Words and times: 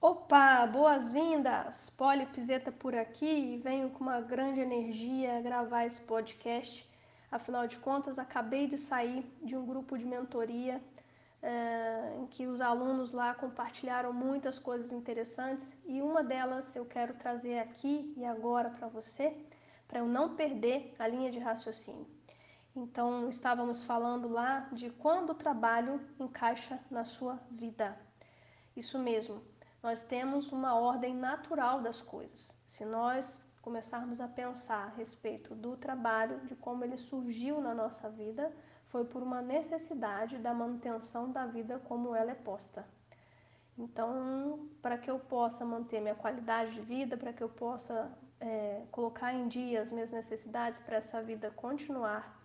Opa, 0.00 0.64
boas-vindas! 0.64 1.90
Poli 1.90 2.24
Pizeta 2.26 2.70
por 2.70 2.94
aqui 2.94 3.26
e 3.26 3.56
venho 3.56 3.90
com 3.90 4.04
uma 4.04 4.20
grande 4.20 4.60
energia 4.60 5.40
gravar 5.40 5.86
esse 5.86 6.00
podcast. 6.02 6.88
Afinal 7.32 7.66
de 7.66 7.78
contas, 7.78 8.16
acabei 8.16 8.68
de 8.68 8.78
sair 8.78 9.26
de 9.42 9.56
um 9.56 9.66
grupo 9.66 9.98
de 9.98 10.04
mentoria 10.04 10.80
é, 11.42 12.14
em 12.16 12.28
que 12.28 12.46
os 12.46 12.60
alunos 12.60 13.10
lá 13.10 13.34
compartilharam 13.34 14.12
muitas 14.12 14.56
coisas 14.56 14.92
interessantes 14.92 15.68
e 15.84 16.00
uma 16.00 16.22
delas 16.22 16.76
eu 16.76 16.86
quero 16.86 17.14
trazer 17.14 17.58
aqui 17.58 18.14
e 18.16 18.24
agora 18.24 18.70
para 18.70 18.86
você, 18.86 19.36
para 19.88 19.98
eu 19.98 20.06
não 20.06 20.36
perder 20.36 20.94
a 20.96 21.08
linha 21.08 21.28
de 21.28 21.40
raciocínio. 21.40 22.06
Então, 22.76 23.28
estávamos 23.28 23.82
falando 23.82 24.28
lá 24.28 24.68
de 24.70 24.90
quando 24.90 25.30
o 25.30 25.34
trabalho 25.34 26.00
encaixa 26.20 26.78
na 26.88 27.04
sua 27.04 27.40
vida. 27.50 27.98
Isso 28.76 28.96
mesmo, 28.96 29.42
nós 29.88 30.02
temos 30.02 30.52
uma 30.52 30.74
ordem 30.74 31.14
natural 31.14 31.80
das 31.80 32.02
coisas. 32.02 32.54
Se 32.66 32.84
nós 32.84 33.40
começarmos 33.62 34.20
a 34.20 34.28
pensar 34.28 34.84
a 34.84 34.96
respeito 34.96 35.54
do 35.54 35.78
trabalho, 35.78 36.40
de 36.40 36.54
como 36.54 36.84
ele 36.84 36.98
surgiu 36.98 37.58
na 37.58 37.72
nossa 37.74 38.10
vida, 38.10 38.52
foi 38.88 39.06
por 39.06 39.22
uma 39.22 39.40
necessidade 39.40 40.36
da 40.36 40.52
manutenção 40.52 41.32
da 41.32 41.46
vida 41.46 41.78
como 41.88 42.14
ela 42.14 42.32
é 42.32 42.34
posta. 42.34 42.84
Então, 43.78 44.68
para 44.82 44.98
que 44.98 45.10
eu 45.10 45.18
possa 45.18 45.64
manter 45.64 46.02
minha 46.02 46.14
qualidade 46.14 46.72
de 46.72 46.82
vida, 46.82 47.16
para 47.16 47.32
que 47.32 47.42
eu 47.42 47.48
possa 47.48 48.12
é, 48.38 48.82
colocar 48.90 49.32
em 49.32 49.48
dia 49.48 49.80
as 49.80 49.90
minhas 49.90 50.12
necessidades 50.12 50.78
para 50.80 50.96
essa 50.98 51.22
vida 51.22 51.50
continuar 51.50 52.38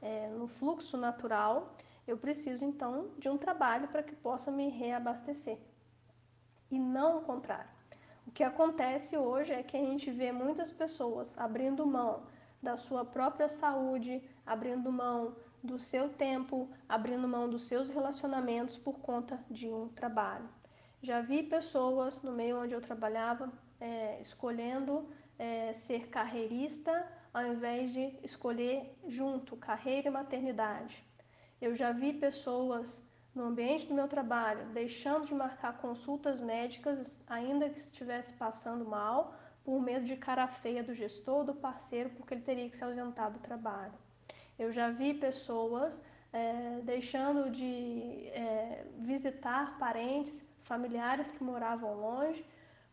é, 0.00 0.28
no 0.28 0.48
fluxo 0.48 0.96
natural, 0.96 1.76
eu 2.08 2.16
preciso 2.16 2.64
então 2.64 3.10
de 3.18 3.28
um 3.28 3.36
trabalho 3.36 3.86
para 3.88 4.02
que 4.02 4.16
possa 4.16 4.50
me 4.50 4.70
reabastecer 4.70 5.58
e 6.70 6.78
não 6.78 7.18
o 7.18 7.22
contrário. 7.22 7.70
O 8.26 8.30
que 8.30 8.42
acontece 8.42 9.16
hoje 9.16 9.52
é 9.52 9.62
que 9.62 9.76
a 9.76 9.80
gente 9.80 10.10
vê 10.10 10.32
muitas 10.32 10.72
pessoas 10.72 11.32
abrindo 11.38 11.86
mão 11.86 12.24
da 12.62 12.76
sua 12.76 13.04
própria 13.04 13.48
saúde, 13.48 14.22
abrindo 14.44 14.90
mão 14.90 15.36
do 15.62 15.78
seu 15.78 16.08
tempo, 16.08 16.68
abrindo 16.88 17.28
mão 17.28 17.48
dos 17.48 17.68
seus 17.68 17.90
relacionamentos 17.90 18.76
por 18.76 18.98
conta 18.98 19.40
de 19.50 19.68
um 19.68 19.88
trabalho. 19.88 20.48
Já 21.02 21.20
vi 21.20 21.42
pessoas 21.42 22.22
no 22.22 22.32
meio 22.32 22.60
onde 22.60 22.74
eu 22.74 22.80
trabalhava 22.80 23.52
é, 23.80 24.20
escolhendo 24.20 25.08
é, 25.38 25.72
ser 25.74 26.08
carreirista 26.08 27.06
ao 27.32 27.46
invés 27.46 27.92
de 27.92 28.18
escolher 28.22 28.96
junto 29.06 29.56
carreira 29.56 30.08
e 30.08 30.10
maternidade. 30.10 31.06
Eu 31.60 31.74
já 31.74 31.92
vi 31.92 32.12
pessoas 32.12 33.05
no 33.36 33.44
ambiente 33.44 33.86
do 33.86 33.94
meu 33.94 34.08
trabalho, 34.08 34.64
deixando 34.72 35.26
de 35.26 35.34
marcar 35.34 35.76
consultas 35.76 36.40
médicas, 36.40 37.18
ainda 37.28 37.68
que 37.68 37.78
estivesse 37.78 38.32
passando 38.32 38.84
mal, 38.84 39.34
por 39.62 39.80
medo 39.80 40.06
de 40.06 40.16
cara 40.16 40.48
feia 40.48 40.82
do 40.82 40.94
gestor 40.94 41.38
ou 41.38 41.44
do 41.44 41.54
parceiro, 41.54 42.08
porque 42.10 42.32
ele 42.32 42.40
teria 42.40 42.68
que 42.70 42.76
se 42.76 42.82
ausentar 42.82 43.30
do 43.30 43.38
trabalho. 43.38 43.92
Eu 44.58 44.72
já 44.72 44.90
vi 44.90 45.12
pessoas 45.12 46.00
é, 46.32 46.80
deixando 46.82 47.50
de 47.50 48.28
é, 48.28 48.86
visitar 49.00 49.78
parentes, 49.78 50.42
familiares 50.62 51.30
que 51.30 51.44
moravam 51.44 51.94
longe, 51.94 52.42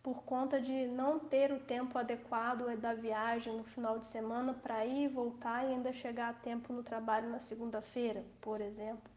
por 0.02 0.24
conta 0.24 0.60
de 0.60 0.88
não 0.88 1.18
ter 1.20 1.54
o 1.54 1.60
tempo 1.62 1.98
adequado 1.98 2.66
da 2.78 2.94
viagem 2.94 3.56
no 3.56 3.64
final 3.64 3.98
de 3.98 4.06
semana 4.06 4.54
para 4.54 4.86
ir 4.86 5.06
e 5.06 5.08
voltar 5.08 5.64
e 5.64 5.68
ainda 5.68 5.94
chegar 5.94 6.30
a 6.32 6.34
tempo 6.34 6.74
no 6.74 6.84
trabalho 6.84 7.30
na 7.30 7.40
segunda-feira, 7.40 8.26
por 8.42 8.60
exemplo. 8.60 9.14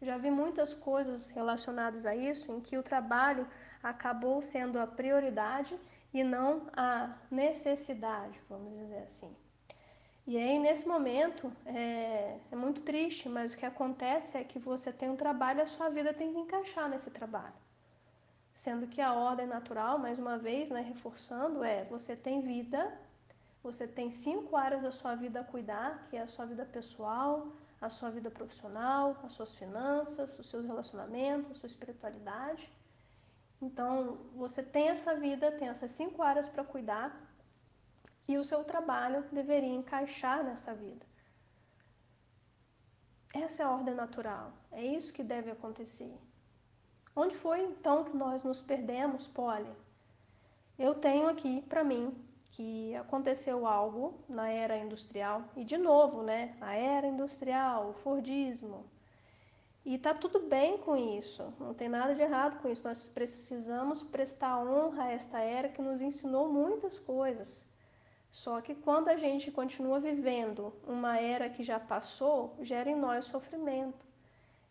Já 0.00 0.16
vi 0.16 0.30
muitas 0.30 0.74
coisas 0.74 1.28
relacionadas 1.30 2.06
a 2.06 2.14
isso 2.14 2.52
em 2.52 2.60
que 2.60 2.78
o 2.78 2.82
trabalho 2.82 3.46
acabou 3.82 4.40
sendo 4.42 4.78
a 4.78 4.86
prioridade 4.86 5.78
e 6.12 6.22
não 6.22 6.68
a 6.72 7.16
necessidade, 7.30 8.40
vamos 8.48 8.78
dizer 8.78 9.02
assim. 9.02 9.34
E 10.26 10.36
aí, 10.36 10.58
nesse 10.58 10.86
momento, 10.86 11.50
é, 11.64 12.38
é, 12.52 12.54
muito 12.54 12.82
triste, 12.82 13.28
mas 13.28 13.54
o 13.54 13.56
que 13.56 13.64
acontece 13.64 14.36
é 14.36 14.44
que 14.44 14.58
você 14.58 14.92
tem 14.92 15.08
um 15.08 15.16
trabalho 15.16 15.62
a 15.62 15.66
sua 15.66 15.88
vida 15.88 16.12
tem 16.12 16.32
que 16.32 16.38
encaixar 16.38 16.88
nesse 16.88 17.10
trabalho. 17.10 17.54
Sendo 18.52 18.86
que 18.86 19.00
a 19.00 19.14
ordem 19.14 19.46
natural, 19.46 19.98
mais 19.98 20.18
uma 20.18 20.36
vez, 20.36 20.68
né, 20.68 20.82
reforçando, 20.82 21.64
é 21.64 21.84
você 21.84 22.14
tem 22.14 22.42
vida, 22.42 22.92
você 23.62 23.86
tem 23.86 24.10
cinco 24.10 24.54
áreas 24.54 24.82
da 24.82 24.92
sua 24.92 25.14
vida 25.14 25.40
a 25.40 25.44
cuidar, 25.44 26.06
que 26.10 26.16
é 26.16 26.20
a 26.20 26.26
sua 26.26 26.44
vida 26.44 26.64
pessoal, 26.66 27.48
a 27.80 27.88
sua 27.88 28.10
vida 28.10 28.30
profissional, 28.30 29.16
as 29.24 29.32
suas 29.32 29.54
finanças, 29.54 30.38
os 30.38 30.48
seus 30.50 30.64
relacionamentos, 30.64 31.50
a 31.50 31.54
sua 31.54 31.68
espiritualidade. 31.68 32.70
Então, 33.60 34.18
você 34.34 34.62
tem 34.62 34.88
essa 34.88 35.14
vida, 35.14 35.52
tem 35.52 35.68
essas 35.68 35.90
cinco 35.92 36.22
áreas 36.22 36.48
para 36.48 36.64
cuidar 36.64 37.20
e 38.26 38.36
o 38.36 38.44
seu 38.44 38.62
trabalho 38.64 39.24
deveria 39.32 39.74
encaixar 39.74 40.44
nessa 40.44 40.74
vida. 40.74 41.06
Essa 43.34 43.62
é 43.62 43.66
a 43.66 43.70
ordem 43.70 43.94
natural, 43.94 44.52
é 44.72 44.84
isso 44.84 45.12
que 45.12 45.22
deve 45.22 45.50
acontecer. 45.50 46.16
Onde 47.14 47.34
foi 47.36 47.60
então 47.62 48.04
que 48.04 48.16
nós 48.16 48.44
nos 48.44 48.62
perdemos, 48.62 49.26
Polly? 49.28 49.72
Eu 50.78 50.94
tenho 50.94 51.28
aqui 51.28 51.62
para 51.62 51.82
mim 51.82 52.14
que 52.50 52.94
aconteceu 52.96 53.66
algo 53.66 54.14
na 54.28 54.48
era 54.48 54.76
industrial, 54.76 55.44
e 55.56 55.64
de 55.64 55.76
novo, 55.76 56.22
né? 56.22 56.56
A 56.60 56.74
era 56.74 57.06
industrial, 57.06 57.90
o 57.90 57.92
Fordismo. 57.92 58.84
E 59.84 59.96
tá 59.96 60.12
tudo 60.12 60.40
bem 60.40 60.76
com 60.78 60.96
isso, 60.96 61.42
não 61.58 61.72
tem 61.72 61.88
nada 61.88 62.14
de 62.14 62.20
errado 62.20 62.60
com 62.60 62.68
isso. 62.68 62.86
Nós 62.86 63.08
precisamos 63.08 64.02
prestar 64.02 64.58
honra 64.58 65.04
a 65.04 65.12
esta 65.12 65.40
era 65.40 65.68
que 65.68 65.80
nos 65.80 66.02
ensinou 66.02 66.52
muitas 66.52 66.98
coisas. 66.98 67.64
Só 68.30 68.60
que 68.60 68.74
quando 68.74 69.08
a 69.08 69.16
gente 69.16 69.50
continua 69.50 69.98
vivendo 69.98 70.72
uma 70.86 71.18
era 71.18 71.48
que 71.48 71.64
já 71.64 71.80
passou, 71.80 72.54
gera 72.60 72.90
em 72.90 72.94
nós 72.94 73.24
sofrimento. 73.24 74.06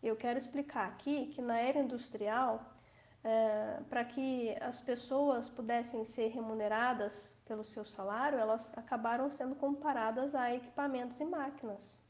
Eu 0.00 0.14
quero 0.14 0.38
explicar 0.38 0.86
aqui 0.86 1.26
que 1.26 1.42
na 1.42 1.58
era 1.58 1.80
industrial, 1.80 2.64
é, 3.24 3.80
para 3.88 4.04
que 4.04 4.56
as 4.60 4.80
pessoas 4.80 5.48
pudessem 5.48 6.04
ser 6.04 6.28
remuneradas 6.28 7.36
pelo 7.44 7.64
seu 7.64 7.84
salário, 7.84 8.38
elas 8.38 8.72
acabaram 8.76 9.28
sendo 9.30 9.54
comparadas 9.54 10.34
a 10.34 10.54
equipamentos 10.54 11.18
e 11.20 11.24
máquinas. 11.24 12.00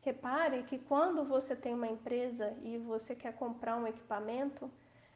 Repare 0.00 0.62
que 0.62 0.78
quando 0.78 1.24
você 1.24 1.56
tem 1.56 1.74
uma 1.74 1.88
empresa 1.88 2.56
e 2.62 2.78
você 2.78 3.14
quer 3.14 3.32
comprar 3.34 3.76
um 3.76 3.86
equipamento, 3.86 4.70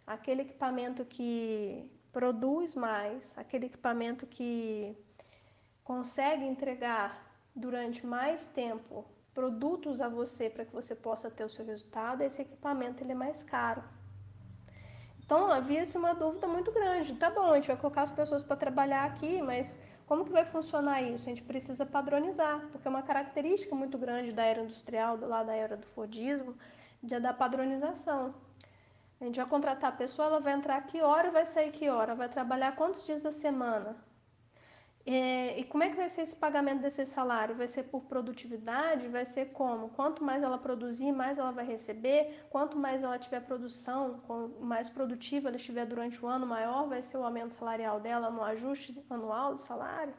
aquele 0.04 0.42
equipamento 0.42 1.04
que 1.04 1.88
produz 2.12 2.74
mais, 2.74 3.36
aquele 3.38 3.66
equipamento 3.66 4.26
que 4.26 4.96
consegue 5.84 6.44
entregar 6.44 7.24
durante 7.54 8.04
mais 8.04 8.44
tempo 8.46 9.04
produtos 9.32 10.00
a 10.00 10.08
você 10.08 10.50
para 10.50 10.64
que 10.64 10.72
você 10.72 10.94
possa 10.94 11.30
ter 11.30 11.44
o 11.44 11.48
seu 11.48 11.64
resultado, 11.64 12.22
esse 12.22 12.42
equipamento 12.42 13.02
ele 13.02 13.12
é 13.12 13.14
mais 13.14 13.44
caro. 13.44 13.82
Então 15.30 15.48
havia-se 15.48 15.96
uma 15.96 16.12
dúvida 16.12 16.48
muito 16.48 16.72
grande. 16.72 17.14
Tá 17.14 17.30
bom, 17.30 17.52
a 17.52 17.54
gente 17.54 17.68
vai 17.68 17.76
colocar 17.76 18.02
as 18.02 18.10
pessoas 18.10 18.42
para 18.42 18.56
trabalhar 18.56 19.04
aqui, 19.04 19.40
mas 19.40 19.78
como 20.04 20.24
que 20.24 20.32
vai 20.32 20.44
funcionar 20.44 21.02
isso? 21.02 21.26
A 21.26 21.28
gente 21.28 21.44
precisa 21.44 21.86
padronizar, 21.86 22.66
porque 22.72 22.88
é 22.88 22.90
uma 22.90 23.04
característica 23.04 23.72
muito 23.72 23.96
grande 23.96 24.32
da 24.32 24.44
era 24.44 24.60
industrial, 24.60 25.16
lado 25.20 25.46
da 25.46 25.54
era 25.54 25.76
do 25.76 25.86
Fordismo, 25.86 26.56
da 27.00 27.32
padronização. 27.32 28.34
A 29.20 29.24
gente 29.24 29.36
vai 29.36 29.46
contratar 29.46 29.90
a 29.90 29.96
pessoa, 29.96 30.26
ela 30.26 30.40
vai 30.40 30.52
entrar 30.52 30.80
que 30.80 31.00
hora, 31.00 31.30
vai 31.30 31.46
sair 31.46 31.70
que 31.70 31.88
hora, 31.88 32.12
vai 32.16 32.28
trabalhar 32.28 32.74
quantos 32.74 33.06
dias 33.06 33.22
da 33.22 33.30
semana, 33.30 33.96
é, 35.06 35.58
e 35.58 35.64
como 35.64 35.82
é 35.82 35.88
que 35.88 35.96
vai 35.96 36.08
ser 36.08 36.22
esse 36.22 36.36
pagamento 36.36 36.82
desse 36.82 37.06
salário? 37.06 37.54
Vai 37.54 37.66
ser 37.66 37.84
por 37.84 38.02
produtividade? 38.02 39.08
Vai 39.08 39.24
ser 39.24 39.46
como? 39.46 39.88
Quanto 39.90 40.22
mais 40.22 40.42
ela 40.42 40.58
produzir, 40.58 41.10
mais 41.10 41.38
ela 41.38 41.50
vai 41.50 41.64
receber. 41.64 42.44
Quanto 42.50 42.78
mais 42.78 43.02
ela 43.02 43.18
tiver 43.18 43.40
produção, 43.40 44.20
mais 44.60 44.88
produtiva 44.90 45.48
ela 45.48 45.56
estiver 45.56 45.86
durante 45.86 46.22
o 46.22 46.28
ano, 46.28 46.46
maior 46.46 46.86
vai 46.86 47.02
ser 47.02 47.16
o 47.16 47.24
aumento 47.24 47.54
salarial 47.54 47.98
dela 47.98 48.30
no 48.30 48.42
ajuste 48.44 49.02
anual 49.08 49.54
do 49.54 49.60
salário. 49.60 50.14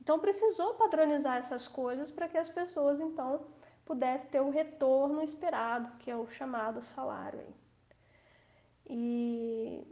Então 0.00 0.18
precisou 0.18 0.74
padronizar 0.74 1.36
essas 1.36 1.68
coisas 1.68 2.10
para 2.10 2.28
que 2.28 2.38
as 2.38 2.48
pessoas 2.48 3.00
então 3.00 3.46
pudessem 3.84 4.30
ter 4.30 4.40
o 4.40 4.50
retorno 4.50 5.22
esperado, 5.22 5.96
que 5.98 6.10
é 6.10 6.16
o 6.16 6.26
chamado 6.26 6.82
salário. 6.82 7.46
E 8.88 9.86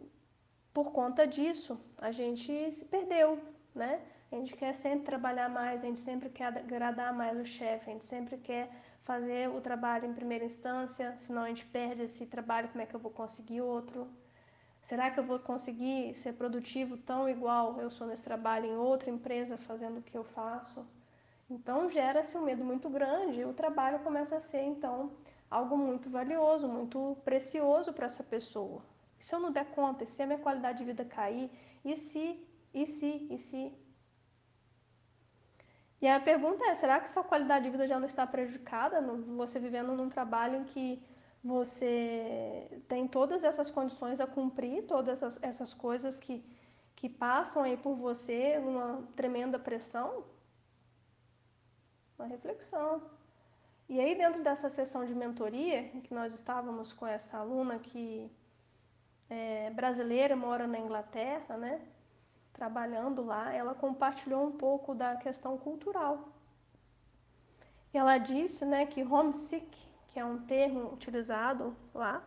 por 0.75 0.93
conta 0.93 1.27
disso, 1.27 1.79
a 1.97 2.11
gente 2.11 2.73
se 2.73 2.85
perdeu 2.85 3.39
né? 3.79 4.01
A 4.31 4.37
gente 4.37 4.55
quer 4.55 4.75
sempre 4.75 5.07
trabalhar 5.07 5.49
mais, 5.49 5.83
a 5.83 5.87
gente 5.87 6.01
sempre 6.01 6.29
quer 6.29 6.47
agradar 6.47 7.15
mais 7.15 7.39
o 7.39 7.45
chefe, 7.45 7.89
a 7.89 7.93
gente 7.93 8.05
sempre 8.05 8.37
quer 8.37 8.71
fazer 9.05 9.49
o 9.49 9.61
trabalho 9.61 10.05
em 10.05 10.13
primeira 10.13 10.45
instância, 10.45 11.17
senão 11.21 11.43
a 11.43 11.49
gente 11.49 11.65
perde 11.65 12.03
esse 12.03 12.27
trabalho, 12.27 12.69
como 12.69 12.83
é 12.83 12.87
que 12.87 12.95
eu 12.95 13.01
vou 13.01 13.11
conseguir 13.11 13.63
outro? 13.63 14.07
Será 14.83 15.11
que 15.11 15.19
eu 15.21 15.25
vou 15.25 15.39
conseguir 15.39 16.15
ser 16.15 16.35
produtivo 16.35 16.97
tão 16.97 17.29
igual 17.29 17.81
eu 17.81 17.91
sou 17.91 18.07
nesse 18.07 18.23
trabalho 18.23 18.67
em 18.67 18.77
outra 18.77 19.11
empresa 19.11 19.57
fazendo 19.57 19.99
o 19.99 20.03
que 20.03 20.17
eu 20.17 20.25
faço? 20.25 20.87
Então 21.49 21.91
gera-se 21.91 22.37
um 22.37 22.43
medo 22.43 22.65
muito 22.65 22.91
grande 22.91 23.41
e 23.41 23.45
o 23.45 23.55
trabalho 23.55 24.01
começa 24.01 24.37
a 24.37 24.41
ser 24.41 24.63
então 24.63 25.13
algo 25.51 25.77
muito 25.77 26.11
valioso, 26.11 26.69
muito 26.69 27.17
precioso 27.25 27.93
para 27.93 28.07
essa 28.07 28.23
pessoa. 28.23 28.83
E 29.19 29.25
se 29.25 29.35
eu 29.35 29.41
não 29.41 29.51
der 29.51 29.67
conta? 29.67 30.05
E 30.05 30.07
se 30.07 30.23
a 30.23 30.27
minha 30.27 30.39
qualidade 30.39 30.79
de 30.79 30.85
vida 30.85 31.05
cair? 31.05 31.51
E 31.85 31.97
se? 31.97 32.47
E 32.81 32.87
se? 32.87 33.13
E 33.35 33.39
se? 33.39 33.63
E 36.01 36.07
a 36.07 36.21
pergunta 36.21 36.65
é: 36.67 36.75
será 36.77 37.01
que 37.01 37.11
sua 37.11 37.25
qualidade 37.25 37.65
de 37.65 37.71
vida 37.71 37.89
já 37.93 37.99
não 37.99 38.07
está 38.07 38.25
prejudicada? 38.35 39.01
Você 39.43 39.59
vivendo 39.59 39.93
num 39.99 40.09
trabalho 40.09 40.57
em 40.61 40.65
que 40.73 41.03
você 41.43 42.83
tem 42.87 43.09
todas 43.09 43.43
essas 43.43 43.69
condições 43.69 44.21
a 44.21 44.29
cumprir, 44.29 44.87
todas 44.87 45.09
essas, 45.09 45.43
essas 45.43 45.75
coisas 45.75 46.21
que, 46.21 46.37
que 46.95 47.09
passam 47.09 47.65
aí 47.65 47.77
por 47.77 47.97
você, 47.97 48.59
uma 48.59 49.03
tremenda 49.17 49.59
pressão? 49.59 50.25
Uma 52.17 52.29
reflexão. 52.29 53.03
E 53.89 53.99
aí, 53.99 54.15
dentro 54.15 54.41
dessa 54.45 54.69
sessão 54.69 55.05
de 55.05 55.15
mentoria, 55.17 55.81
em 55.97 56.01
que 56.01 56.15
nós 56.15 56.33
estávamos 56.33 56.93
com 56.93 57.07
essa 57.07 57.39
aluna 57.39 57.79
que 57.81 58.31
é 59.29 59.71
brasileira, 59.71 60.37
mora 60.37 60.67
na 60.69 60.79
Inglaterra, 60.79 61.57
né? 61.57 61.81
Trabalhando 62.59 63.25
lá, 63.25 63.55
ela 63.55 63.75
compartilhou 63.75 64.45
um 64.45 64.53
pouco 64.53 64.95
da 64.95 65.17
questão 65.17 65.57
cultural. 65.57 66.29
Ela 67.95 68.19
disse, 68.19 68.65
né, 68.67 68.85
que 68.85 69.03
homesick 69.03 69.89
que 70.09 70.19
é 70.19 70.25
um 70.25 70.39
termo 70.39 70.93
utilizado 70.93 71.77
lá 71.95 72.21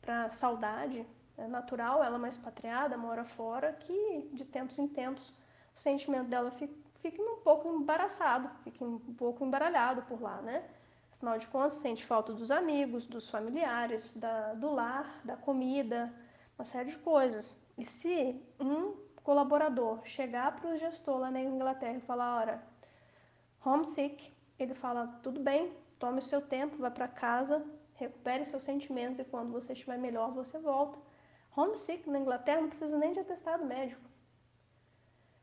para 0.00 0.30
saudade 0.30 1.06
é 1.36 1.46
natural, 1.46 2.02
ela 2.02 2.14
é 2.14 2.18
uma 2.18 2.28
expatriada, 2.28 2.96
mora 2.96 3.24
fora, 3.24 3.74
que 3.74 4.30
de 4.32 4.44
tempos 4.44 4.78
em 4.78 4.88
tempos 4.88 5.34
o 5.74 5.78
sentimento 5.78 6.28
dela 6.28 6.50
fica, 6.50 6.74
fica 6.94 7.20
um 7.22 7.36
pouco 7.40 7.68
embaraçado, 7.68 8.48
fica 8.64 8.82
um 8.82 8.98
pouco 8.98 9.44
embaralhado 9.44 10.00
por 10.04 10.18
lá, 10.18 10.40
né? 10.40 10.64
Afinal 11.12 11.36
de 11.36 11.46
contas, 11.48 11.74
sente 11.74 12.06
falta 12.06 12.32
dos 12.32 12.50
amigos, 12.50 13.06
dos 13.06 13.28
familiares, 13.28 14.16
da, 14.16 14.54
do 14.54 14.72
lar, 14.72 15.20
da 15.22 15.36
comida, 15.36 16.10
uma 16.58 16.64
série 16.64 16.92
de 16.92 16.98
coisas. 16.98 17.54
E 17.76 17.84
se 17.84 18.42
um 18.58 18.94
colaborador 19.26 19.94
chegar 20.04 20.48
para 20.56 20.70
o 20.70 20.78
gestor 20.84 21.18
lá 21.18 21.30
na 21.30 21.40
Inglaterra 21.40 21.98
e 21.98 22.08
falar, 22.10 22.30
ora, 22.42 22.62
homesick, 23.64 24.32
ele 24.58 24.74
fala, 24.74 25.02
tudo 25.22 25.40
bem, 25.40 25.62
Tome 25.98 26.18
o 26.18 26.22
seu 26.22 26.42
tempo, 26.42 26.76
vá 26.76 26.90
para 26.90 27.08
casa, 27.08 27.64
recupere 27.94 28.44
seus 28.44 28.62
sentimentos 28.62 29.18
e 29.18 29.24
quando 29.24 29.50
você 29.50 29.72
estiver 29.72 29.98
melhor, 29.98 30.30
você 30.30 30.58
volta. 30.58 30.98
Homesick 31.56 32.08
na 32.10 32.18
Inglaterra 32.18 32.60
não 32.60 32.68
precisa 32.68 32.98
nem 32.98 33.12
de 33.12 33.20
atestado 33.20 33.64
médico. 33.64 34.02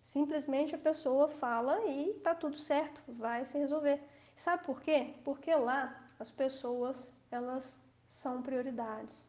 Simplesmente 0.04 0.76
a 0.76 0.78
pessoa 0.78 1.28
fala 1.28 1.84
e 1.88 2.14
tá 2.20 2.36
tudo 2.36 2.56
certo, 2.56 3.02
vai 3.08 3.44
se 3.46 3.58
resolver. 3.58 4.00
Sabe 4.36 4.64
por 4.64 4.80
quê? 4.80 5.16
Porque 5.24 5.54
lá 5.56 6.00
as 6.20 6.30
pessoas, 6.30 7.12
elas 7.32 7.76
são 8.08 8.44
prioridades. 8.44 9.26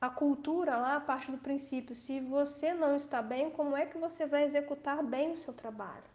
A 0.00 0.08
cultura 0.08 0.78
lá 0.78 0.98
parte 0.98 1.30
do 1.30 1.36
princípio, 1.36 1.94
se 1.94 2.20
você 2.20 2.72
não 2.72 2.96
está 2.96 3.20
bem, 3.20 3.50
como 3.50 3.76
é 3.76 3.84
que 3.84 3.98
você 3.98 4.24
vai 4.24 4.44
executar 4.44 5.02
bem 5.02 5.32
o 5.32 5.36
seu 5.36 5.52
trabalho? 5.52 6.10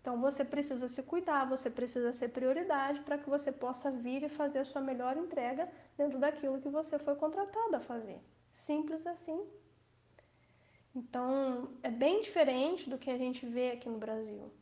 Então 0.00 0.20
você 0.20 0.44
precisa 0.44 0.88
se 0.88 1.02
cuidar, 1.02 1.46
você 1.46 1.70
precisa 1.70 2.12
ser 2.12 2.28
prioridade 2.28 3.00
para 3.00 3.16
que 3.16 3.28
você 3.28 3.50
possa 3.50 3.90
vir 3.90 4.22
e 4.22 4.28
fazer 4.28 4.58
a 4.60 4.64
sua 4.64 4.82
melhor 4.82 5.16
entrega 5.16 5.68
dentro 5.96 6.18
daquilo 6.18 6.60
que 6.60 6.68
você 6.68 6.98
foi 6.98 7.16
contratado 7.16 7.76
a 7.76 7.80
fazer. 7.80 8.20
Simples 8.52 9.06
assim. 9.06 9.40
Então 10.94 11.70
é 11.82 11.90
bem 11.90 12.20
diferente 12.20 12.90
do 12.90 12.98
que 12.98 13.10
a 13.10 13.16
gente 13.16 13.46
vê 13.46 13.72
aqui 13.72 13.88
no 13.88 13.98
Brasil. 13.98 14.52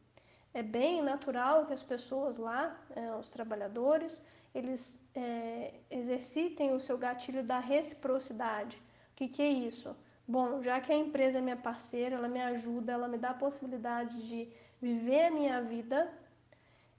É 0.55 0.63
bem 0.63 1.03
natural 1.03 1.67
que 1.67 1.73
as 1.73 1.83
pessoas 1.83 2.37
lá, 2.37 2.81
é, 2.95 3.15
os 3.17 3.31
trabalhadores, 3.31 4.23
eles 4.57 5.05
é, 5.15 5.75
exercitem 5.91 6.75
o 6.75 6.81
seu 6.81 6.97
gatilho 6.97 7.43
da 7.43 7.59
reciprocidade. 7.59 8.77
O 9.13 9.17
que, 9.17 9.29
que 9.29 9.43
é 9.43 9.49
isso? 9.49 9.95
Bom, 10.27 10.63
já 10.63 10.81
que 10.81 10.93
a 10.93 10.97
empresa 10.97 11.39
é 11.39 11.41
minha 11.41 11.57
parceira, 11.57 12.17
ela 12.17 12.29
me 12.29 12.41
ajuda, 12.41 12.93
ela 12.93 13.07
me 13.07 13.19
dá 13.19 13.31
a 13.31 13.35
possibilidade 13.35 14.27
de 14.27 14.49
viver 14.81 15.27
a 15.27 15.31
minha 15.31 15.61
vida, 15.63 16.11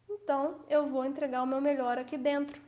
então 0.10 0.60
eu 0.70 0.88
vou 0.88 1.04
entregar 1.06 1.44
o 1.44 1.48
meu 1.48 1.60
melhor 1.60 1.98
aqui 1.98 2.18
dentro. 2.18 2.62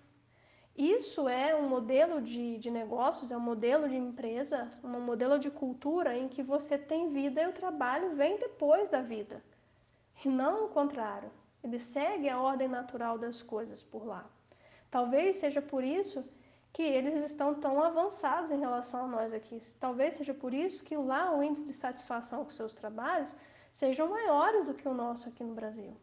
Isso 0.76 1.28
é 1.28 1.56
um 1.56 1.68
modelo 1.68 2.22
de, 2.22 2.58
de 2.58 2.72
negócios, 2.72 3.32
é 3.32 3.38
um 3.38 3.42
modelo 3.42 3.88
de 3.88 3.96
empresa, 3.96 4.70
um 4.84 5.00
modelo 5.02 5.38
de 5.38 5.52
cultura 5.52 6.18
em 6.18 6.28
que 6.28 6.42
você 6.42 6.78
tem 6.78 7.12
vida 7.12 7.42
e 7.42 7.48
o 7.48 7.54
trabalho 7.54 8.16
vem 8.16 8.38
depois 8.38 8.90
da 8.90 9.02
vida. 9.02 9.44
E 10.24 10.30
não 10.30 10.66
o 10.66 10.70
contrário. 10.70 11.30
Ele 11.64 11.80
segue 11.80 12.30
a 12.30 12.40
ordem 12.40 12.68
natural 12.68 13.18
das 13.18 13.42
coisas 13.42 13.84
por 13.84 14.06
lá. 14.06 14.26
Talvez 14.90 15.38
seja 15.38 15.62
por 15.62 15.84
isso 15.84 16.24
que 16.72 16.84
eles 16.84 17.24
estão 17.24 17.56
tão 17.56 17.84
avançados 17.84 18.52
em 18.52 18.60
relação 18.60 19.06
a 19.06 19.08
nós 19.08 19.34
aqui. 19.34 19.60
Talvez 19.80 20.16
seja 20.16 20.34
por 20.34 20.54
isso 20.54 20.84
que 20.84 20.96
lá 20.96 21.36
o 21.36 21.44
índice 21.44 21.66
de 21.66 21.74
satisfação 21.74 22.44
com 22.44 22.52
seus 22.52 22.74
trabalhos 22.74 23.30
sejam 23.72 24.10
maiores 24.10 24.68
do 24.68 24.74
que 24.74 24.88
o 24.88 24.94
nosso 24.94 25.30
aqui 25.30 25.44
no 25.44 25.54
Brasil. 25.54 25.96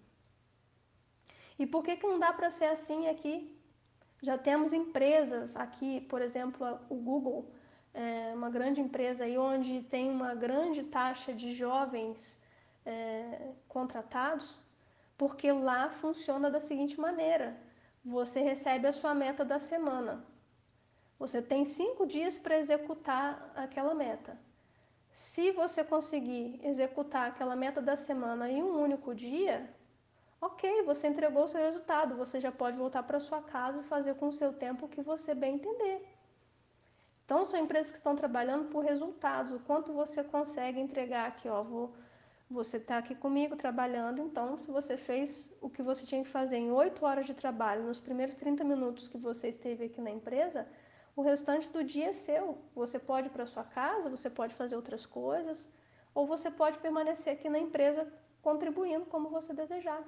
E 1.59 1.67
por 1.67 1.83
que, 1.83 1.97
que 1.97 2.06
não 2.06 2.19
dá 2.19 2.33
para 2.33 2.50
ser 2.50 2.67
assim 2.67 3.09
aqui? 3.09 3.56
Já 4.23 4.37
temos 4.37 4.73
empresas 4.73 5.56
aqui, 5.56 6.00
por 6.03 6.21
exemplo, 6.21 6.79
o 6.88 6.97
Google, 6.97 7.50
é 7.94 8.33
uma 8.35 8.50
grande 8.50 8.81
empresa 8.81 9.25
aí 9.25 9.38
onde 9.38 9.83
tem 9.83 10.11
uma 10.11 10.35
grande 10.35 10.83
taxa 10.83 11.33
de 11.33 11.55
jovens 11.55 12.38
é, 12.85 13.53
contratados, 13.67 14.61
porque 15.17 15.50
lá 15.50 15.88
funciona 15.88 16.50
da 16.50 16.61
seguinte 16.61 17.00
maneira: 17.00 17.56
você 18.06 18.41
recebe 18.41 18.87
a 18.87 18.93
sua 18.93 19.12
meta 19.14 19.44
da 19.44 19.58
semana. 19.58 20.25
Você 21.19 21.43
tem 21.43 21.64
cinco 21.64 22.06
dias 22.06 22.38
para 22.38 22.56
executar 22.56 23.53
aquela 23.56 23.94
meta. 23.94 24.38
Se 25.12 25.50
você 25.50 25.82
conseguir 25.82 26.61
executar 26.62 27.29
aquela 27.29 27.56
meta 27.56 27.82
da 27.82 27.97
semana 27.97 28.49
em 28.49 28.62
um 28.62 28.81
único 28.81 29.12
dia, 29.14 29.69
ok, 30.41 30.82
você 30.82 31.08
entregou 31.08 31.44
o 31.44 31.49
seu 31.49 31.61
resultado, 31.61 32.14
você 32.17 32.38
já 32.38 32.53
pode 32.53 32.76
voltar 32.76 33.03
para 33.03 33.19
sua 33.19 33.43
casa 33.43 33.81
e 33.81 33.85
fazer 33.85 34.14
com 34.14 34.29
o 34.29 34.32
seu 34.32 34.52
tempo 34.52 34.87
o 34.87 34.88
que 34.88 35.02
você 35.02 35.35
bem 35.35 35.56
entender. 35.56 36.06
Então, 37.25 37.44
são 37.44 37.59
empresas 37.59 37.91
que 37.91 37.99
estão 37.99 38.14
trabalhando 38.14 38.70
por 38.70 38.85
resultados, 38.85 39.50
o 39.50 39.59
quanto 39.59 39.93
você 39.93 40.23
consegue 40.23 40.79
entregar 40.79 41.26
aqui, 41.26 41.49
ó, 41.49 41.61
vou, 41.61 41.93
você 42.48 42.76
está 42.76 42.98
aqui 42.98 43.14
comigo 43.14 43.56
trabalhando, 43.56 44.20
então, 44.20 44.56
se 44.56 44.70
você 44.70 44.96
fez 44.96 45.52
o 45.60 45.69
que 45.69 45.82
você 45.82 46.06
tinha 46.06 46.22
que 46.22 46.28
fazer 46.28 46.56
em 46.56 46.70
8 46.70 47.04
horas 47.04 47.26
de 47.26 47.34
trabalho, 47.34 47.82
nos 47.82 47.98
primeiros 47.98 48.37
30 48.37 48.62
minutos 48.62 49.08
que 49.08 49.19
você 49.19 49.48
esteve 49.48 49.84
aqui 49.84 50.00
na 50.00 50.10
empresa, 50.10 50.66
o 51.16 51.22
restante 51.22 51.69
do 51.70 51.82
dia 51.82 52.08
é 52.08 52.12
seu. 52.12 52.58
Você 52.75 52.98
pode 52.98 53.26
ir 53.28 53.31
para 53.31 53.46
sua 53.46 53.64
casa, 53.64 54.08
você 54.08 54.31
pode 54.31 54.54
fazer 54.54 54.76
outras 54.76 55.04
coisas, 55.04 55.69
ou 56.14 56.26
você 56.26 56.50
pode 56.50 56.78
permanecer 56.78 57.32
aqui 57.32 57.49
na 57.49 57.59
empresa 57.59 58.06
contribuindo 58.40 59.06
como 59.06 59.28
você 59.28 59.52
desejar. 59.52 60.02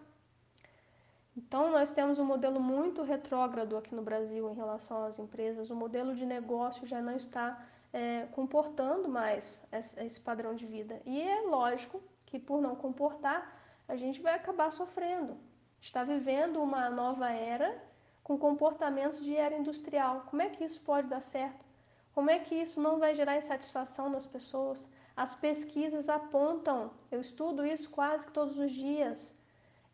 Então, 1.37 1.71
nós 1.71 1.93
temos 1.93 2.19
um 2.19 2.25
modelo 2.25 2.61
muito 2.61 3.03
retrógrado 3.03 3.77
aqui 3.77 3.95
no 3.95 4.03
Brasil 4.03 4.49
em 4.51 4.55
relação 4.55 5.05
às 5.05 5.19
empresas. 5.19 5.71
O 5.71 5.77
modelo 5.77 6.15
de 6.15 6.27
negócio 6.27 6.87
já 6.87 7.01
não 7.01 7.17
está 7.17 7.65
é, 7.93 8.27
comportando 8.33 9.09
mais 9.09 9.63
esse 9.73 10.21
padrão 10.21 10.55
de 10.55 10.67
vida. 10.67 11.01
E 11.07 11.21
é 11.21 11.41
lógico 11.43 12.03
que, 12.27 12.39
por 12.39 12.61
não 12.61 12.77
comportar, 12.77 13.57
a 13.87 13.97
gente 13.97 14.21
vai 14.21 14.35
acabar 14.35 14.71
sofrendo. 14.73 15.37
Está 15.81 16.05
vivendo 16.05 16.63
uma 16.63 16.91
nova 16.91 17.31
era 17.31 17.83
com 18.23 18.37
comportamentos 18.37 19.25
de 19.25 19.35
era 19.35 19.57
industrial. 19.57 20.27
Como 20.29 20.43
é 20.43 20.51
que 20.51 20.65
isso 20.65 20.81
pode 20.81 21.09
dar 21.09 21.23
certo? 21.23 21.65
Como 22.15 22.31
é 22.31 22.39
que 22.39 22.55
isso 22.55 22.81
não 22.81 22.99
vai 22.99 23.15
gerar 23.15 23.39
insatisfação 23.39 24.11
das 24.11 24.27
pessoas? 24.27 24.87
As 25.17 25.35
pesquisas 25.35 26.09
apontam, 26.09 26.91
eu 27.11 27.21
estudo 27.21 27.65
isso 27.65 27.89
quase 27.91 28.27
que 28.27 28.33
todos 28.33 28.59
os 28.59 28.71
dias. 28.71 29.35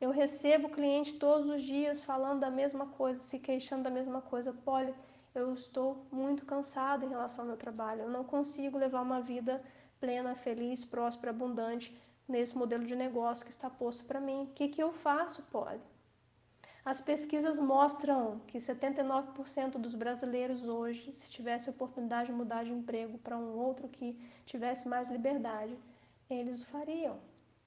Eu 0.01 0.11
recebo 0.11 0.69
cliente 0.69 1.15
todos 1.19 1.49
os 1.49 1.63
dias 1.63 2.03
falando 2.05 2.41
da 2.41 2.51
mesma 2.51 2.87
coisa, 2.87 3.21
se 3.21 3.39
queixando 3.39 3.85
da 3.85 3.91
mesma 3.91 4.21
coisa. 4.21 4.53
Polly, 4.53 4.95
eu 5.35 5.53
estou 5.53 6.07
muito 6.13 6.47
cansado 6.47 7.05
em 7.05 7.09
relação 7.09 7.43
ao 7.43 7.49
meu 7.49 7.57
trabalho. 7.57 8.03
Eu 8.03 8.11
não 8.11 8.25
consigo 8.25 8.79
levar 8.79 9.03
uma 9.03 9.21
vida 9.21 9.63
plena, 9.99 10.35
feliz, 10.35 10.85
próspera, 10.85 11.31
abundante 11.31 11.97
nesse 12.29 12.57
modelo 12.57 12.85
de 12.85 12.95
negócio 12.95 13.45
que 13.45 13.51
está 13.51 13.69
posto 13.69 14.05
para 14.05 14.21
mim. 14.21 14.45
O 14.45 14.55
que, 14.55 14.69
que 14.69 14.83
eu 14.83 14.93
faço, 14.93 15.43
Polly? 15.45 15.81
As 16.85 17.01
pesquisas 17.01 17.59
mostram 17.59 18.41
que 18.47 18.59
79% 18.59 19.79
dos 19.79 19.95
brasileiros 19.95 20.69
hoje, 20.69 21.13
se 21.15 21.31
tivesse 21.31 21.71
oportunidade 21.71 22.27
de 22.27 22.35
mudar 22.35 22.63
de 22.65 22.73
emprego 22.73 23.17
para 23.19 23.39
um 23.39 23.57
outro 23.57 23.89
que 23.89 24.19
tivesse 24.45 24.87
mais 24.87 25.09
liberdade, 25.09 25.77
eles 26.29 26.63
o 26.63 26.67
fariam. 26.67 27.19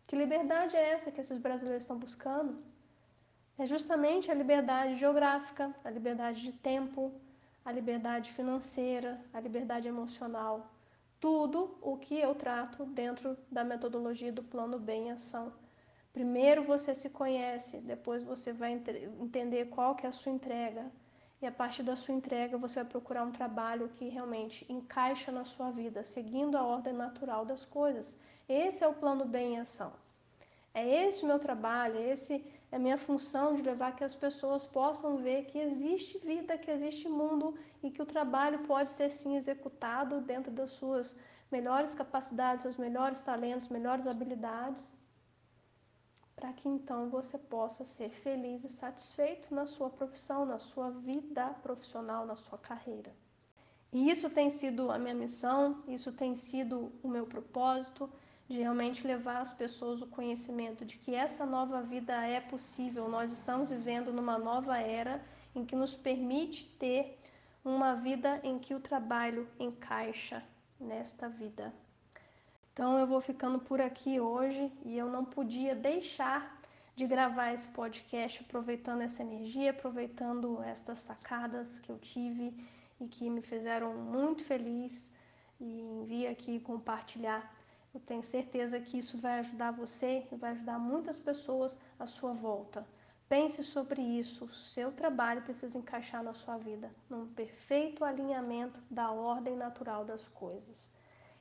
Que 0.08 0.16
liberdade 0.16 0.76
é 0.76 0.92
essa 0.92 1.12
que 1.12 1.20
esses 1.20 1.38
brasileiros 1.40 1.84
estão 1.84 1.98
buscando? 1.98 2.64
É 3.58 3.66
justamente 3.66 4.30
a 4.30 4.36
liberdade 4.36 4.96
geográfica, 4.96 5.76
a 5.84 5.90
liberdade 5.90 6.42
de 6.44 6.52
tempo, 6.52 7.12
a 7.68 7.72
liberdade 7.72 8.32
financeira, 8.38 9.12
a 9.34 9.40
liberdade 9.48 9.88
emocional. 9.88 10.56
Tudo 11.20 11.78
o 11.82 11.98
que 11.98 12.18
eu 12.28 12.34
trato 12.34 12.86
dentro 12.86 13.38
da 13.52 13.64
metodologia 13.72 14.32
do 14.32 14.44
plano 14.44 14.78
bem 14.80 15.12
ação 15.12 15.46
Primeiro 16.18 16.64
você 16.64 16.96
se 16.96 17.12
conhece, 17.12 17.78
depois 17.78 18.24
você 18.24 18.52
vai 18.52 18.72
entender 19.22 19.66
qual 19.66 19.94
que 19.94 20.04
é 20.04 20.10
a 20.10 20.12
sua 20.12 20.32
entrega. 20.32 20.84
E 21.40 21.46
a 21.46 21.52
partir 21.52 21.84
da 21.84 21.96
sua 21.96 22.16
entrega, 22.16 22.58
você 22.58 22.82
vai 22.82 22.86
procurar 22.86 23.24
um 23.24 23.32
trabalho 23.32 23.88
que 23.90 24.10
realmente 24.10 24.66
encaixa 24.68 25.32
na 25.32 25.46
sua 25.46 25.70
vida, 25.70 26.04
seguindo 26.04 26.58
a 26.58 26.64
ordem 26.64 26.92
natural 26.92 27.46
das 27.46 27.64
coisas. 27.66 28.18
Esse 28.50 28.84
é 28.84 28.88
o 28.88 28.96
plano 28.96 29.26
bem 29.26 29.54
em 29.54 29.60
ação. 29.60 29.94
É 30.74 31.06
esse 31.06 31.24
o 31.24 31.28
meu 31.28 31.38
trabalho, 31.38 32.00
esse 32.00 32.44
é 32.72 32.78
minha 32.78 32.98
função 32.98 33.56
de 33.56 33.62
levar 33.62 33.96
que 33.96 34.04
as 34.04 34.16
pessoas 34.16 34.66
possam 34.66 35.18
ver 35.18 35.46
que 35.46 35.58
existe 35.58 36.18
vida, 36.20 36.58
que 36.58 36.70
existe 36.70 37.08
mundo 37.08 37.58
e 37.82 37.90
que 37.90 38.02
o 38.02 38.06
trabalho 38.06 38.60
pode 38.60 38.90
ser 38.90 39.10
sim 39.10 39.36
executado 39.36 40.22
dentro 40.22 40.52
das 40.52 40.72
suas 40.72 41.16
melhores 41.52 41.96
capacidades, 41.96 42.64
seus 42.64 42.78
melhores 42.78 43.24
talentos, 43.24 43.70
melhores 43.70 44.06
habilidades 44.06 44.98
para 46.38 46.54
que 46.54 46.70
então 46.70 47.10
você 47.10 47.36
possa 47.36 47.84
ser 47.84 48.10
feliz 48.12 48.64
e 48.64 48.70
satisfeito 48.70 49.54
na 49.54 49.66
sua 49.66 49.90
profissão, 49.90 50.46
na 50.46 50.60
sua 50.60 50.92
vida 50.92 51.48
profissional, 51.64 52.28
na 52.28 52.36
sua 52.36 52.60
carreira. 52.60 53.12
E 53.92 54.12
isso 54.12 54.30
tem 54.30 54.52
sido 54.52 54.92
a 54.92 55.00
minha 55.00 55.16
missão, 55.16 55.84
isso 55.88 56.12
tem 56.12 56.36
sido 56.36 56.92
o 57.02 57.08
meu 57.08 57.26
propósito 57.26 58.08
de 58.48 58.58
realmente 58.58 59.06
levar 59.06 59.42
às 59.42 59.54
pessoas 59.54 60.02
o 60.02 60.08
conhecimento 60.08 60.86
de 60.86 60.98
que 60.98 61.14
essa 61.14 61.46
nova 61.46 61.82
vida 61.82 62.14
é 62.26 62.40
possível. 62.40 63.10
Nós 63.10 63.32
estamos 63.32 63.70
vivendo 63.70 64.14
numa 64.14 64.38
nova 64.38 64.78
era 64.78 65.22
em 65.56 65.66
que 65.66 65.76
nos 65.76 65.96
permite 65.96 66.68
ter 66.80 67.20
uma 67.64 67.96
vida 67.96 68.40
em 68.44 68.58
que 68.58 68.74
o 68.74 68.80
trabalho 68.80 69.48
encaixa 69.60 70.44
nesta 70.80 71.28
vida 71.28 71.74
então 72.78 73.00
eu 73.00 73.08
vou 73.08 73.20
ficando 73.20 73.58
por 73.58 73.82
aqui 73.82 74.20
hoje 74.20 74.72
e 74.86 74.96
eu 74.96 75.08
não 75.10 75.26
podia 75.26 75.74
deixar 75.74 76.62
de 76.96 77.08
gravar 77.08 77.52
esse 77.52 77.68
podcast 77.70 78.44
aproveitando 78.44 79.02
essa 79.02 79.24
energia, 79.24 79.72
aproveitando 79.72 80.62
estas 80.62 81.00
sacadas 81.00 81.80
que 81.80 81.92
eu 81.92 81.98
tive 81.98 82.54
e 83.02 83.08
que 83.08 83.32
me 83.32 83.42
fizeram 83.42 83.96
muito 83.96 84.44
feliz 84.44 85.12
e 85.60 86.04
vir 86.06 86.28
aqui 86.28 86.60
compartilhar. 86.60 87.52
Eu 87.94 88.00
tenho 88.00 88.24
certeza 88.24 88.80
que 88.80 88.98
isso 88.98 89.18
vai 89.18 89.40
ajudar 89.40 89.72
você 89.72 90.28
e 90.32 90.36
vai 90.36 90.52
ajudar 90.52 90.78
muitas 90.78 91.18
pessoas 91.18 91.78
à 92.00 92.06
sua 92.06 92.34
volta. 92.34 92.86
Pense 93.30 93.64
sobre 93.64 94.02
isso. 94.02 94.46
O 94.46 94.50
seu 94.50 94.92
trabalho 94.92 95.42
precisa 95.42 95.78
encaixar 95.78 96.24
na 96.24 96.34
sua 96.34 96.58
vida, 96.58 96.90
num 97.10 97.28
perfeito 97.28 98.06
alinhamento 98.06 98.80
da 98.90 99.12
ordem 99.12 99.56
natural 99.56 100.06
das 100.06 100.28
coisas. 100.30 100.92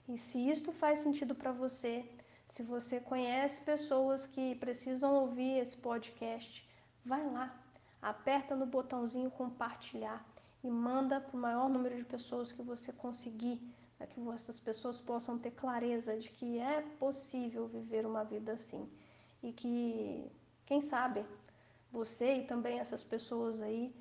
E 0.08 0.18
se 0.18 0.38
isto 0.48 0.72
faz 0.72 1.00
sentido 1.00 1.34
para 1.34 1.52
você, 1.52 2.08
se 2.48 2.62
você 2.62 3.00
conhece 3.00 3.60
pessoas 3.60 4.26
que 4.26 4.54
precisam 4.56 5.14
ouvir 5.14 5.58
esse 5.58 5.76
podcast, 5.76 6.68
vai 7.04 7.24
lá, 7.30 7.54
aperta 8.00 8.54
no 8.54 8.66
botãozinho 8.66 9.30
compartilhar 9.30 10.24
e 10.62 10.70
manda 10.70 11.20
para 11.20 11.36
o 11.36 11.40
maior 11.40 11.68
número 11.68 11.96
de 11.96 12.04
pessoas 12.04 12.52
que 12.52 12.62
você 12.62 12.92
conseguir, 12.92 13.60
para 13.96 14.06
que 14.06 14.20
essas 14.30 14.60
pessoas 14.60 14.98
possam 14.98 15.38
ter 15.38 15.52
clareza 15.52 16.18
de 16.18 16.28
que 16.30 16.58
é 16.58 16.82
possível 16.98 17.66
viver 17.66 18.04
uma 18.04 18.24
vida 18.24 18.52
assim 18.52 18.88
e 19.42 19.52
que, 19.52 20.30
quem 20.64 20.80
sabe, 20.80 21.24
você 21.90 22.38
e 22.38 22.46
também 22.46 22.78
essas 22.78 23.02
pessoas 23.02 23.62
aí 23.62 23.94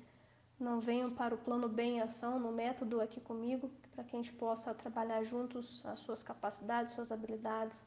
não 0.58 0.80
venham 0.80 1.10
para 1.10 1.34
o 1.34 1.38
plano 1.38 1.68
bem 1.68 1.96
em 1.96 2.00
ação, 2.00 2.38
no 2.38 2.50
método 2.50 3.00
aqui 3.00 3.20
comigo, 3.20 3.70
para 3.94 4.04
que 4.04 4.16
a 4.16 4.18
gente 4.18 4.32
possa 4.32 4.74
trabalhar 4.74 5.22
juntos 5.22 5.84
as 5.84 6.00
suas 6.00 6.22
capacidades, 6.22 6.94
suas 6.94 7.12
habilidades, 7.12 7.82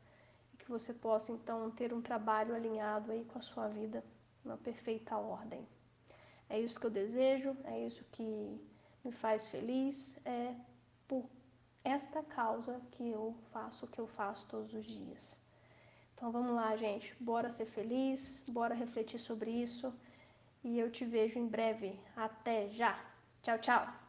e 0.54 0.58
que 0.58 0.70
você 0.70 0.94
possa 0.94 1.32
então 1.32 1.70
ter 1.72 1.94
um 1.94 2.02
trabalho 2.02 2.56
alinhado 2.56 3.12
aí 3.12 3.26
com 3.26 3.40
a 3.40 3.42
sua 3.42 3.68
vida, 3.68 4.04
uma 4.46 4.58
perfeita 4.58 5.18
ordem. 5.18 5.68
É 6.48 6.60
isso 6.60 6.80
que 6.80 6.86
eu 6.86 6.92
desejo, 6.92 7.56
é 7.64 7.86
isso 7.86 8.04
que 8.12 8.60
me 9.04 9.12
faz 9.12 9.50
feliz, 9.50 10.20
é 10.26 10.56
por 11.08 11.26
esta 11.84 12.24
causa 12.24 12.82
que 12.92 13.10
eu 13.10 13.36
faço 13.52 13.88
que 13.88 14.00
eu 14.00 14.08
faço 14.08 14.48
todos 14.48 14.74
os 14.74 14.86
dias. 14.86 15.38
Então 16.14 16.32
vamos 16.32 16.54
lá, 16.54 16.76
gente, 16.76 17.16
bora 17.20 17.50
ser 17.50 17.66
feliz, 17.66 18.44
bora 18.48 18.76
refletir 18.76 19.20
sobre 19.20 19.52
isso 19.52 19.94
e 20.64 20.78
eu 20.78 20.92
te 20.92 21.06
vejo 21.06 21.40
em 21.40 21.48
breve. 21.48 21.98
Até 22.16 22.70
já! 22.70 23.00
Tchau, 23.42 23.58
tchau! 23.60 24.09